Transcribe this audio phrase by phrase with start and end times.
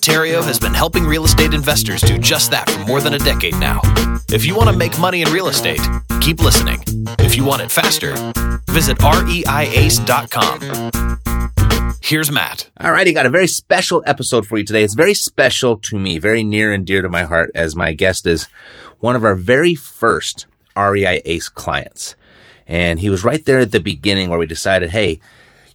[0.00, 3.56] Theriault has been helping real estate investors do just that for more than a decade
[3.56, 3.82] now.
[4.30, 5.80] If you want to make money in real estate,
[6.22, 6.82] keep listening.
[7.18, 8.14] If you want it faster,
[8.70, 10.60] visit reiace.com.
[12.02, 12.70] Here's Matt.
[12.80, 14.84] All righty, got a very special episode for you today.
[14.84, 18.26] It's very special to me, very near and dear to my heart, as my guest
[18.26, 18.48] is
[19.00, 20.46] one of our very first
[20.78, 22.16] REI ACE clients.
[22.66, 25.20] And he was right there at the beginning where we decided, hey,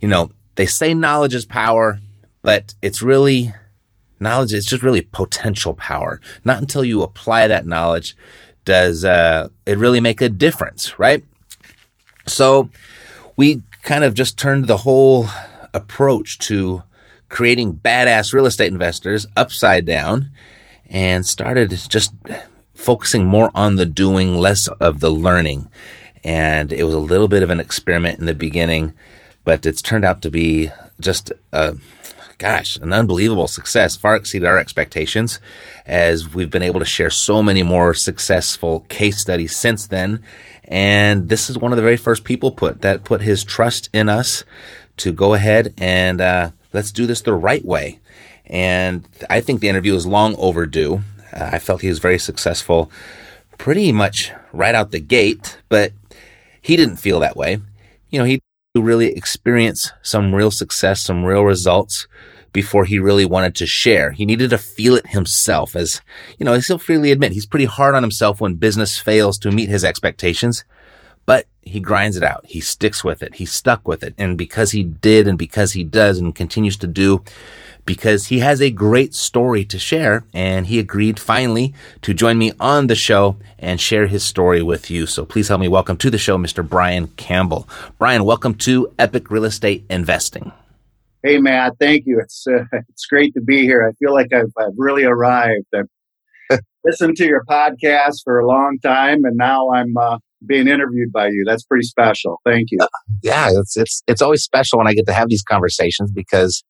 [0.02, 2.00] you know, they say knowledge is power,
[2.42, 3.54] but it's really
[4.26, 6.20] knowledge is just really potential power.
[6.44, 8.18] Not until you apply that knowledge
[8.66, 11.24] does uh, it really make a difference, right?
[12.28, 12.70] So
[13.38, 15.28] we kind of just turned the whole
[15.74, 16.84] approach to
[17.30, 20.32] creating badass real estate investors upside down
[20.90, 22.14] and started just
[22.74, 25.70] focusing more on the doing, less of the learning.
[26.24, 28.94] And it was a little bit of an experiment in the beginning,
[29.44, 31.76] but it's turned out to be just a
[32.38, 35.40] gosh, an unbelievable success, far exceeded our expectations
[35.86, 40.22] as we've been able to share so many more successful case studies since then.
[40.66, 44.10] And this is one of the very first people put that put his trust in
[44.10, 44.44] us
[44.98, 48.00] to go ahead and uh, let's do this the right way.
[48.48, 51.02] And I think the interview is long overdue.
[51.34, 52.92] Uh, I felt he was very successful
[53.58, 55.94] pretty much right out the gate, but
[56.62, 57.60] he didn't feel that way.
[58.10, 58.42] You know, he
[58.82, 62.08] really experience some real success, some real results
[62.52, 64.12] before he really wanted to share.
[64.12, 66.02] He needed to feel it himself as,
[66.40, 69.68] you know, he'll freely admit he's pretty hard on himself when business fails to meet
[69.68, 70.64] his expectations
[71.26, 72.46] but he grinds it out.
[72.46, 73.36] He sticks with it.
[73.36, 74.14] He's stuck with it.
[74.18, 77.24] And because he did and because he does and continues to do,
[77.86, 82.52] because he has a great story to share and he agreed finally to join me
[82.60, 85.06] on the show and share his story with you.
[85.06, 86.68] So please help me welcome to the show, Mr.
[86.68, 87.68] Brian Campbell.
[87.98, 90.52] Brian, welcome to Epic Real Estate Investing.
[91.24, 92.20] Hey, Matt, thank you.
[92.20, 93.88] It's, uh, it's great to be here.
[93.88, 95.66] I feel like I've, I've really arrived.
[95.74, 101.12] I've listened to your podcast for a long time and now I'm, uh, being interviewed
[101.12, 101.44] by you.
[101.46, 102.40] That's pretty special.
[102.46, 102.80] Thank you.
[103.22, 106.64] Yeah, it's it's it's always special when I get to have these conversations because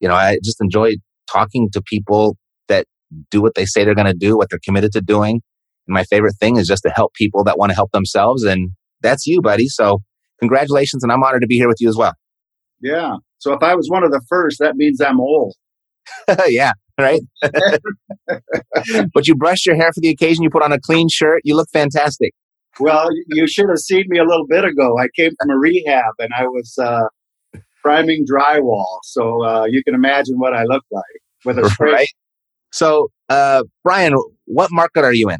[0.00, 0.94] you know I just enjoy
[1.30, 2.36] talking to people
[2.68, 2.86] that
[3.30, 5.40] do what they say they're going to do, what they're committed to doing.
[5.86, 8.70] And my favorite thing is just to help people that want to help themselves, and
[9.00, 9.68] that's you, buddy.
[9.68, 10.02] So
[10.40, 12.14] congratulations, and I'm honored to be here with you as well.
[12.80, 13.16] Yeah.
[13.38, 15.54] So if I was one of the first, that means I'm old.
[16.46, 17.20] yeah, right?
[19.14, 20.42] but you brushed your hair for the occasion.
[20.42, 21.42] You put on a clean shirt.
[21.44, 22.34] You look fantastic.
[22.80, 24.98] Well, you should have seen me a little bit ago.
[24.98, 27.08] I came from a rehab and I was uh,
[27.82, 28.98] priming drywall.
[29.02, 31.04] So uh, you can imagine what I look like
[31.44, 31.92] with a spray.
[31.92, 32.08] Right.
[32.72, 35.38] So, uh, Brian, what market are you in?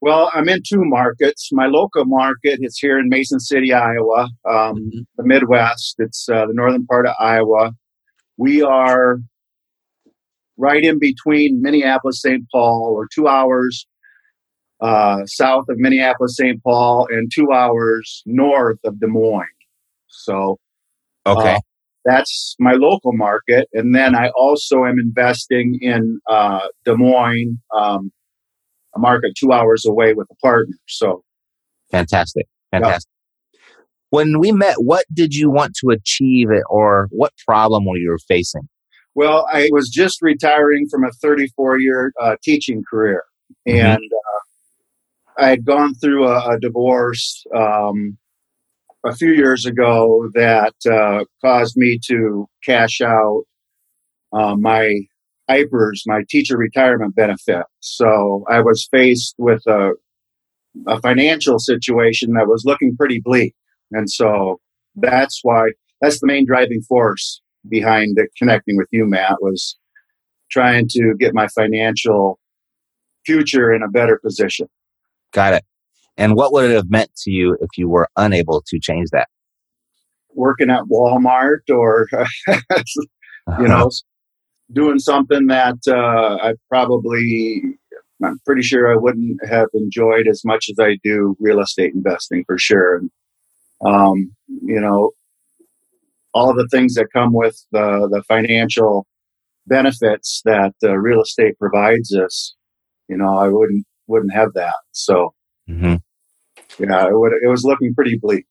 [0.00, 1.48] Well, I'm in two markets.
[1.50, 5.00] My local market is here in Mason City, Iowa, um, mm-hmm.
[5.16, 5.96] the Midwest.
[5.98, 7.72] It's uh, the northern part of Iowa.
[8.36, 9.18] We are
[10.58, 12.44] right in between Minneapolis, St.
[12.52, 13.86] Paul, or two hours
[14.80, 16.62] uh, south of Minneapolis, St.
[16.62, 19.46] Paul, and two hours north of Des Moines.
[20.08, 20.58] So,
[21.26, 21.60] okay, uh,
[22.04, 23.68] that's my local market.
[23.72, 28.12] And then I also am investing in uh, Des Moines, um,
[28.94, 30.76] a market two hours away with a partner.
[30.86, 31.24] So,
[31.90, 33.10] fantastic, fantastic.
[33.52, 33.60] Yeah.
[34.10, 38.68] When we met, what did you want to achieve, or what problem were you facing?
[39.14, 43.24] Well, I was just retiring from a 34 year uh, teaching career.
[43.68, 43.86] Mm-hmm.
[43.86, 44.40] And uh,
[45.38, 48.16] I had gone through a, a divorce um,
[49.04, 53.42] a few years ago that uh, caused me to cash out
[54.32, 55.00] uh, my
[55.50, 57.64] IPERS, my teacher retirement benefit.
[57.80, 59.92] So I was faced with a,
[60.86, 63.54] a financial situation that was looking pretty bleak.
[63.92, 64.60] And so
[64.96, 69.76] that's why, that's the main driving force behind connecting with you, Matt, was
[70.50, 72.38] trying to get my financial
[73.26, 74.68] future in a better position.
[75.34, 75.64] Got it.
[76.16, 79.28] And what would it have meant to you if you were unable to change that?
[80.32, 82.06] Working at Walmart or,
[83.58, 83.90] you know,
[84.72, 87.62] doing something that uh, I probably,
[88.24, 92.44] I'm pretty sure I wouldn't have enjoyed as much as I do real estate investing
[92.46, 92.96] for sure.
[92.98, 93.10] And,
[93.84, 95.10] um, you know,
[96.32, 99.06] all the things that come with the, the financial
[99.66, 102.54] benefits that uh, real estate provides us,
[103.08, 104.74] you know, I wouldn't wouldn't have that.
[104.92, 105.34] So,
[105.68, 105.96] mm-hmm.
[106.78, 108.46] yeah, it, would, it was looking pretty bleak.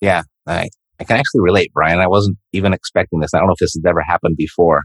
[0.00, 0.68] Yeah, I,
[0.98, 2.00] I can actually relate, Brian.
[2.00, 3.34] I wasn't even expecting this.
[3.34, 4.82] I don't know if this has ever happened before,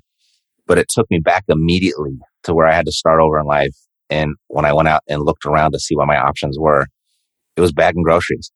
[0.65, 3.75] but it took me back immediately to where I had to start over in life.
[4.09, 6.87] And when I went out and looked around to see what my options were,
[7.55, 8.51] it was bagging groceries.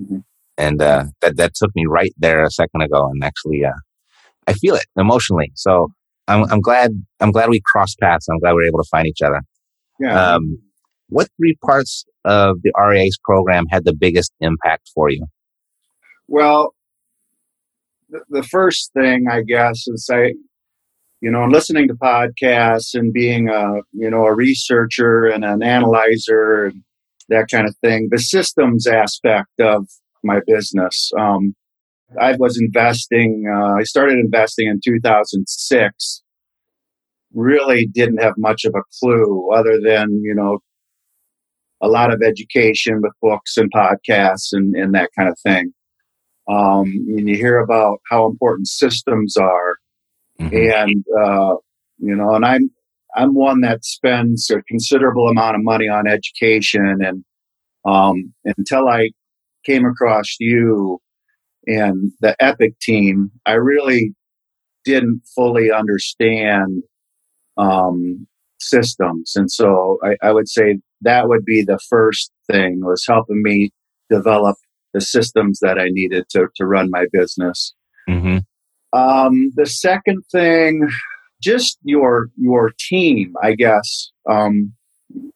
[0.00, 0.18] Mm-hmm.
[0.58, 3.72] And uh, that that took me right there a second ago, and actually, uh,
[4.46, 5.50] I feel it emotionally.
[5.54, 5.88] So
[6.28, 8.26] I'm I'm glad I'm glad we crossed paths.
[8.28, 9.40] I'm glad we are able to find each other.
[10.02, 10.34] Yeah.
[10.34, 10.58] Um,
[11.08, 15.26] what three parts of the REI ACE program had the biggest impact for you?
[16.26, 16.74] Well,
[18.08, 20.32] the, the first thing I guess is I,
[21.20, 26.66] you know, listening to podcasts and being a you know a researcher and an analyzer
[26.66, 26.82] and
[27.28, 28.08] that kind of thing.
[28.10, 29.86] The systems aspect of
[30.24, 31.10] my business.
[31.18, 31.54] Um,
[32.20, 33.44] I was investing.
[33.50, 36.21] Uh, I started investing in 2006.
[37.34, 40.58] Really didn't have much of a clue, other than you know
[41.80, 45.72] a lot of education with books and podcasts and, and that kind of thing.
[46.48, 49.76] Um, and you hear about how important systems are,
[50.40, 50.54] mm-hmm.
[50.54, 51.56] and uh,
[51.98, 52.70] you know, and I'm
[53.14, 57.24] I'm one that spends a considerable amount of money on education, and
[57.84, 59.10] um, until I
[59.64, 60.98] came across you
[61.66, 64.14] and the Epic team, I really
[64.84, 66.82] didn't fully understand
[67.56, 68.26] um,
[68.58, 73.42] systems, and so I, I would say that would be the first thing was helping
[73.42, 73.70] me
[74.10, 74.56] develop
[74.94, 77.74] the systems that I needed to, to run my business.
[78.08, 78.38] Mm-hmm.
[78.98, 80.86] Um, the second thing,
[81.40, 84.10] just your your team, I guess.
[84.28, 84.74] Um,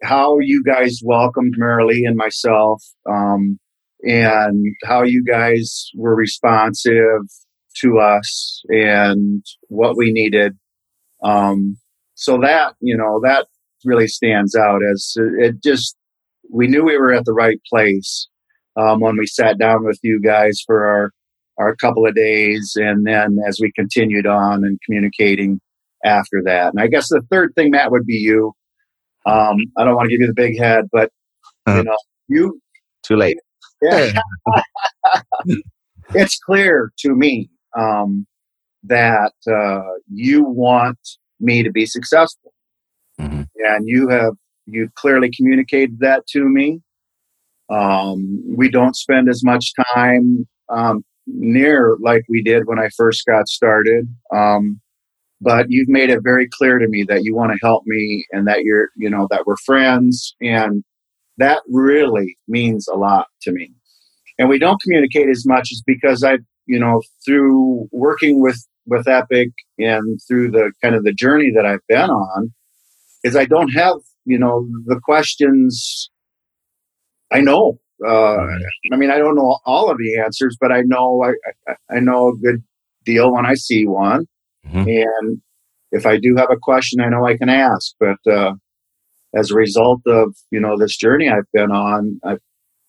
[0.02, 3.58] how you guys welcomed Marilee and myself, um,
[4.02, 7.22] and how you guys were responsive
[7.80, 10.56] to us and what we needed.
[11.22, 11.78] Um,
[12.16, 13.46] so that you know that
[13.84, 15.96] really stands out as it just
[16.50, 18.28] we knew we were at the right place
[18.76, 21.10] um, when we sat down with you guys for our
[21.58, 25.60] our couple of days, and then as we continued on and communicating
[26.04, 26.74] after that.
[26.74, 28.52] And I guess the third thing, Matt, would be you.
[29.24, 31.10] Um, I don't want to give you the big head, but
[31.66, 31.78] uh-huh.
[31.78, 31.96] you know,
[32.28, 32.60] you
[33.02, 33.38] too late.
[33.82, 34.12] Yeah,
[36.14, 38.26] it's clear to me um,
[38.84, 40.98] that uh, you want
[41.40, 42.52] me to be successful,
[43.20, 43.42] mm-hmm.
[43.58, 44.34] and you have
[44.66, 46.80] you clearly communicated that to me.
[47.68, 53.24] Um, we don't spend as much time um, near like we did when I first
[53.26, 54.06] got started.
[54.34, 54.80] Um,
[55.40, 58.46] but you've made it very clear to me that you want to help me and
[58.46, 60.34] that you're, you know, that we're friends.
[60.40, 60.82] And
[61.36, 63.72] that really means a lot to me.
[64.38, 69.08] And we don't communicate as much as because I, you know, through working with, with
[69.08, 72.52] Epic and through the kind of the journey that I've been on,
[73.24, 76.10] is I don't have, you know, the questions
[77.32, 77.78] I know.
[78.06, 78.36] Uh,
[78.92, 81.32] I mean, I don't know all of the answers, but I know I,
[81.70, 82.62] I, I know a good
[83.04, 84.26] deal when I see one.
[84.66, 84.88] Mm-hmm.
[84.88, 85.42] And
[85.92, 87.94] if I do have a question, I know I can ask.
[87.98, 88.54] But uh,
[89.34, 92.40] as a result of you know this journey I've been on, I've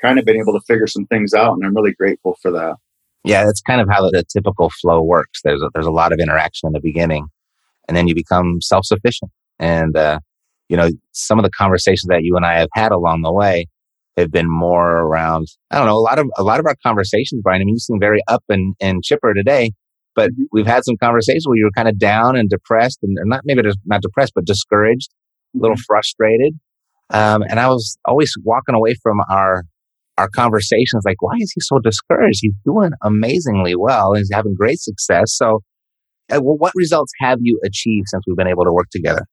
[0.02, 2.76] kind of been able to figure some things out, and I'm really grateful for that.
[3.24, 5.42] Yeah, that's kind of how the, the typical flow works.
[5.44, 7.28] There's a, there's a lot of interaction in the beginning,
[7.88, 9.32] and then you become self sufficient.
[9.60, 10.20] And uh,
[10.70, 13.68] you know, some of the conversations that you and I have had along the way
[14.18, 17.42] have been more around, I don't know, a lot of, a lot of our conversations,
[17.44, 19.72] Brian, I mean, you seem very up and, and chipper today,
[20.16, 20.44] but mm-hmm.
[20.52, 23.62] we've had some conversations where you were kind of down and depressed and not maybe
[23.86, 25.10] not depressed, but discouraged,
[25.56, 25.82] a little mm-hmm.
[25.88, 26.60] frustrated.
[27.12, 29.64] Um, and I was always walking away from our,
[30.18, 32.40] our conversations like, why is he so discouraged?
[32.42, 35.36] He's doing amazingly well he's having great success.
[35.36, 35.62] So,
[36.32, 39.26] uh, well, what results have you achieved since we've been able to work together?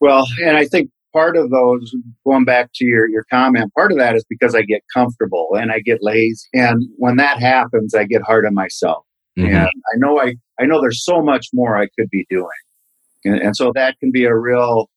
[0.00, 1.94] Well, and I think part of those,
[2.26, 5.70] going back to your, your comment, part of that is because I get comfortable and
[5.70, 6.48] I get lazy.
[6.54, 9.04] And when that happens, I get hard on myself.
[9.38, 9.54] Mm-hmm.
[9.54, 12.48] And I know I, I know there's so much more I could be doing.
[13.24, 14.88] And, and so that can be a real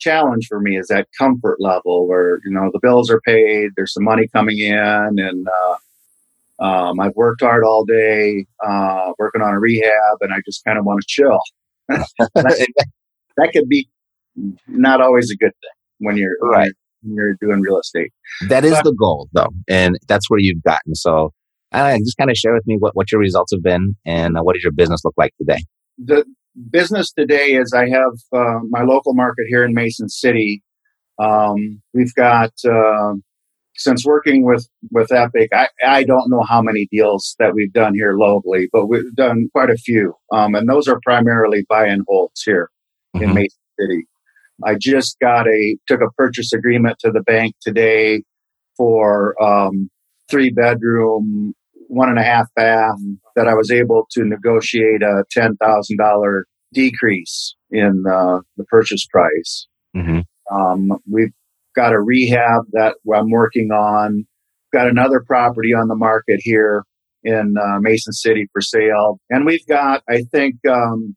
[0.00, 3.92] challenge for me is that comfort level where, you know, the bills are paid, there's
[3.92, 5.76] some money coming in and, uh,
[6.64, 10.78] um, I've worked hard all day, uh, working on a rehab and I just kind
[10.78, 11.40] of want to chill.
[11.88, 12.68] that,
[13.36, 13.88] that could be
[14.66, 16.72] not always a good thing when you're right.
[17.02, 18.12] when you're doing real estate.
[18.48, 20.94] That is but, the goal, though, and that's where you've gotten.
[20.94, 21.32] So,
[21.72, 24.42] uh, just kind of share with me what, what your results have been and uh,
[24.42, 25.58] what does your business look like today.
[25.98, 26.24] The
[26.70, 30.62] business today is I have uh, my local market here in Mason City.
[31.18, 33.14] Um, we've got uh,
[33.76, 37.94] since working with with Epic, I, I don't know how many deals that we've done
[37.94, 42.02] here locally, but we've done quite a few, um, and those are primarily buy and
[42.08, 42.70] holds here
[43.14, 43.24] mm-hmm.
[43.24, 44.04] in Mason City.
[44.64, 48.22] I just got a took a purchase agreement to the bank today
[48.76, 49.90] for um,
[50.30, 51.54] three bedroom,
[51.88, 52.98] one and a half bath
[53.36, 59.06] that I was able to negotiate a ten thousand dollar decrease in uh, the purchase
[59.06, 59.66] price.
[59.94, 61.32] hmm Um, we've
[61.74, 64.26] got a rehab that I'm working on.
[64.72, 66.84] Got another property on the market here
[67.22, 71.16] in uh, Mason City for sale, and we've got I think um,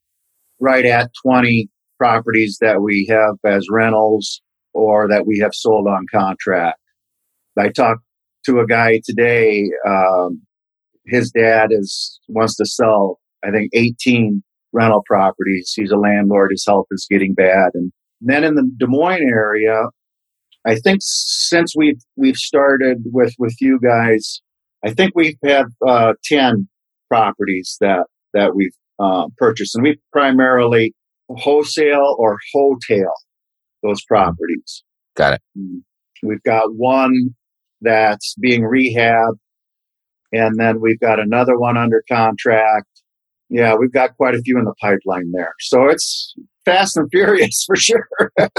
[0.59, 4.41] right at 20 properties that we have as rentals
[4.73, 6.79] or that we have sold on contract.
[7.57, 8.03] I talked
[8.45, 9.69] to a guy today.
[9.87, 10.41] Um,
[11.07, 15.73] his dad is wants to sell, I think, 18 rental properties.
[15.75, 16.51] He's a landlord.
[16.51, 19.83] His health is getting bad, and then in the Des Moines area,
[20.65, 24.41] I think since we've we've started with with you guys,
[24.85, 26.67] I think we've had uh, 10
[27.09, 30.93] properties that that we've uh, purchased, and we primarily
[31.29, 33.13] wholesale or wholetail
[33.83, 34.83] those properties.
[35.15, 35.41] Got it.
[36.23, 37.35] We've got one
[37.81, 39.37] that's being rehabbed,
[40.31, 42.87] and then we've got another one under contract.
[43.49, 45.53] Yeah, we've got quite a few in the pipeline there.
[45.59, 48.07] So it's fast and furious for sure.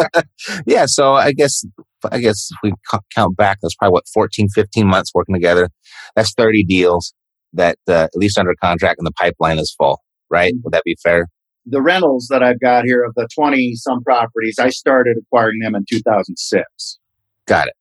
[0.67, 0.87] Yeah.
[0.87, 1.65] So I guess,
[2.11, 2.73] I guess if we
[3.15, 5.69] count back, that's probably what, 14, 15 months working together.
[6.17, 7.13] That's 30 deals
[7.53, 10.55] that, uh, at least under contract and the pipeline is full, right?
[10.63, 11.27] Would that be fair?
[11.71, 15.75] the rentals that I've got here of the 20 some properties, I started acquiring them
[15.75, 16.99] in 2006.
[17.47, 17.75] Got it.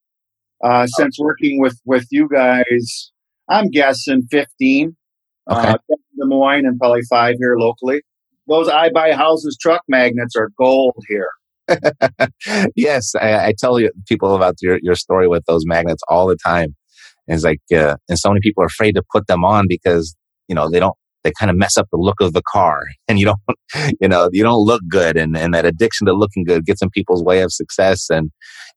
[0.64, 3.12] Uh, since working with, with you guys,
[3.50, 4.96] I'm guessing 15.
[5.50, 5.70] Okay.
[5.70, 5.78] Uh,
[6.18, 8.02] Des Moines and probably five here locally.
[8.48, 11.30] Those I buy houses truck magnets are gold here.
[12.76, 16.38] yes, I, I tell you people about your, your story with those magnets all the
[16.38, 16.76] time.
[17.28, 20.16] And it's like, uh, and so many people are afraid to put them on because,
[20.48, 20.96] you know, they don't,
[21.28, 23.40] they kind of mess up the look of the car and you don't,
[24.00, 25.18] you know, you don't look good.
[25.18, 28.10] And, and that addiction to looking good gets in people's way of success.
[28.10, 28.32] And,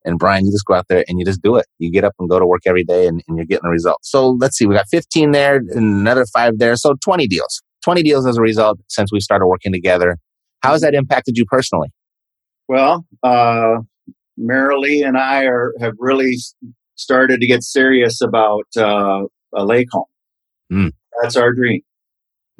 [0.05, 1.67] and Brian, you just go out there and you just do it.
[1.79, 4.11] You get up and go to work every day and, and you're getting the results.
[4.11, 6.75] So let's see, we got 15 there and another five there.
[6.77, 10.19] So 20 deals, 20 deals as a result since we started working together.
[10.63, 11.89] How has that impacted you personally?
[12.69, 13.79] Well, uh,
[14.39, 16.37] Marilee and I are have really
[16.97, 19.23] started to get serious about uh,
[19.55, 20.05] a lake home.
[20.73, 20.93] Mm.
[21.21, 21.81] That's our dream.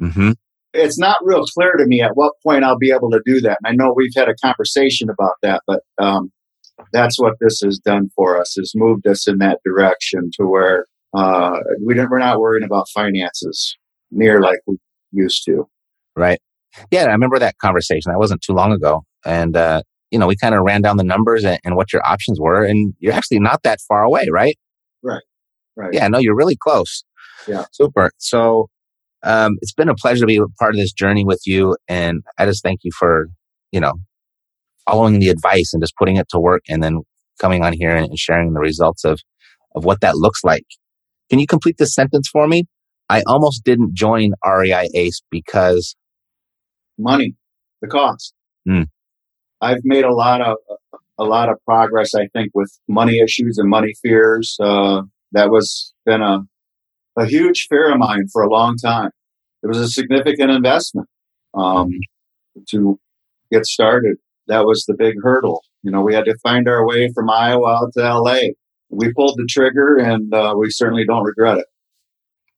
[0.01, 0.31] Mm-hmm.
[0.73, 3.57] It's not real clear to me at what point I'll be able to do that.
[3.63, 6.31] And I know we've had a conversation about that, but um,
[6.93, 8.55] that's what this has done for us.
[8.57, 12.87] Has moved us in that direction to where uh, we don't, we're not worrying about
[12.93, 13.77] finances
[14.11, 14.77] near like we
[15.11, 15.67] used to.
[16.15, 16.39] Right.
[16.89, 18.11] Yeah, I remember that conversation.
[18.11, 19.03] That wasn't too long ago.
[19.25, 22.05] And, uh, you know, we kind of ran down the numbers and, and what your
[22.05, 22.63] options were.
[22.63, 24.57] And you're actually not that far away, right?
[25.75, 25.93] Right.
[25.93, 27.03] Yeah, no, you're really close.
[27.47, 27.65] Yeah.
[27.71, 28.11] Super.
[28.17, 28.69] So,
[29.23, 31.75] um, it's been a pleasure to be a part of this journey with you.
[31.87, 33.27] And I just thank you for,
[33.71, 33.93] you know,
[34.89, 37.01] following the advice and just putting it to work and then
[37.39, 39.19] coming on here and, and sharing the results of,
[39.75, 40.65] of what that looks like.
[41.29, 42.65] Can you complete this sentence for me?
[43.09, 45.95] I almost didn't join REI ACE because
[46.97, 47.35] money,
[47.81, 48.33] the cost.
[48.67, 48.87] Mm.
[49.59, 50.57] I've made a lot of
[51.17, 54.57] a lot of progress, I think, with money issues and money fears.
[54.59, 56.39] Uh, that was been a
[57.17, 59.11] a huge fear of mine for a long time.
[59.63, 61.07] It was a significant investment
[61.53, 61.89] um,
[62.69, 62.99] to
[63.51, 64.17] get started.
[64.47, 65.61] That was the big hurdle.
[65.83, 68.39] You know, we had to find our way from Iowa out to LA.
[68.89, 71.65] We pulled the trigger, and uh, we certainly don't regret it.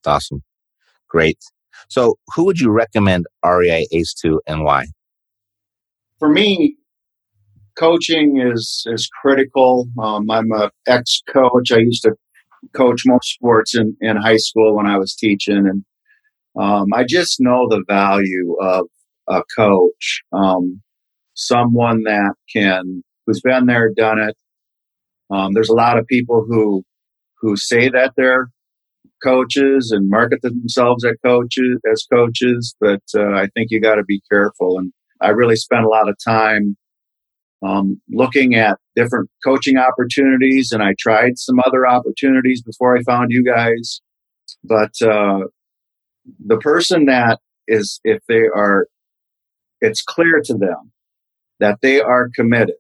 [0.06, 0.44] Awesome.
[1.10, 1.38] Great.
[1.90, 4.86] So who would you recommend REI ACE to and why?
[6.24, 6.78] for me,
[7.78, 9.90] coaching is is critical.
[10.02, 11.70] Um, I'm a ex coach.
[11.70, 12.14] I used to
[12.74, 15.84] coach most sports in, in high school when I was teaching, and
[16.60, 18.88] um, I just know the value of
[19.28, 20.82] a coach, um,
[21.34, 24.36] someone that can who's been there, done it.
[25.30, 26.84] Um, there's a lot of people who
[27.42, 28.48] who say that they're
[29.24, 34.04] coaches and market themselves as coaches as coaches, but uh, I think you got to
[34.04, 34.92] be careful and
[35.24, 36.76] I really spent a lot of time
[37.64, 43.28] um, looking at different coaching opportunities, and I tried some other opportunities before I found
[43.30, 44.02] you guys.
[44.64, 45.42] But uh,
[46.46, 48.88] the person that is, if they are,
[49.82, 50.92] it's clear to them
[51.60, 52.76] that they are committed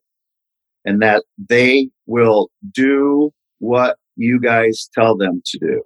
[0.86, 5.84] and that they will do what you guys tell them to do.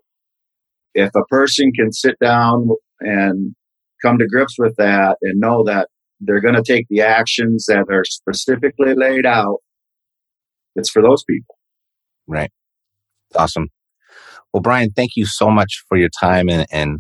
[0.96, 3.56] If a person can sit down and
[4.02, 7.86] come to grips with that and know that they're going to take the actions that
[7.90, 9.58] are specifically laid out.
[10.76, 11.56] It's for those people.
[12.28, 12.52] Right.
[13.36, 13.70] Awesome.
[14.54, 17.00] Well, Brian, thank you so much for your time and, and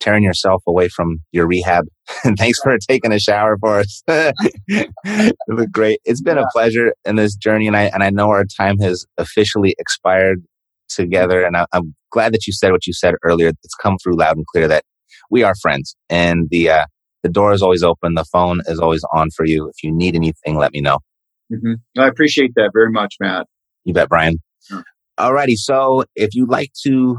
[0.00, 1.84] tearing yourself away from your rehab.
[2.24, 4.02] And thanks for taking a shower for us.
[4.08, 6.00] it was great.
[6.04, 9.04] It's been a pleasure in this journey, and I and I know our time has
[9.18, 10.42] officially expired.
[10.88, 11.44] together.
[11.44, 13.48] And I, am glad that you said what you said earlier.
[13.48, 14.84] It's come through loud and clear that
[15.30, 16.86] we are friends and the, uh,
[17.26, 18.14] the door is always open.
[18.14, 19.68] The phone is always on for you.
[19.68, 21.00] If you need anything, let me know.
[21.52, 22.00] Mm-hmm.
[22.00, 23.46] I appreciate that very much, Matt.
[23.84, 24.38] You bet, Brian.
[24.62, 24.84] Sure.
[25.18, 25.56] Alrighty.
[25.56, 27.16] So if you'd like to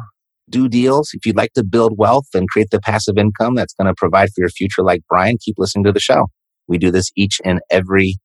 [0.49, 3.87] do deals, if you'd like to build wealth and create the passive income that's going
[3.87, 6.27] to provide for your future like Brian, keep listening to the show.
[6.67, 8.15] We do this each and every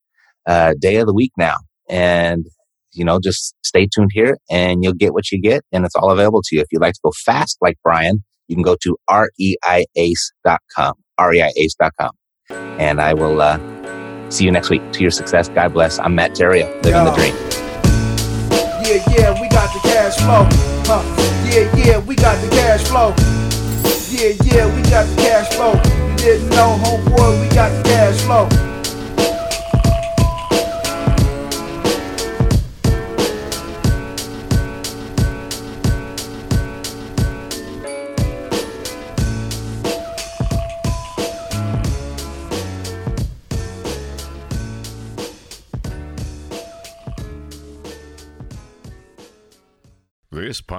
[0.47, 1.57] uh, day of the week now.
[1.89, 2.47] And,
[2.93, 6.13] you know, just stay tuned here and you'll get what you get and it's all
[6.13, 6.63] available to you.
[6.63, 10.95] If you'd like to go fast like Brian, you can go to reiace.com,
[11.31, 12.11] reiace.com.
[12.79, 13.59] And I will uh,
[14.31, 14.83] see you next week.
[14.93, 15.49] To your success.
[15.49, 15.99] God bless.
[15.99, 17.05] I'm Matt Theriault, living Yo.
[17.05, 17.35] the dream.
[18.85, 20.47] Yeah, yeah, we got the cash flow.
[20.87, 21.03] Huh.
[21.49, 23.15] Yeah, yeah, we got the cash flow.
[24.11, 25.75] Yeah, yeah, we got the cash flow.
[26.11, 28.72] You didn't know, homeboy, we got the cash flow.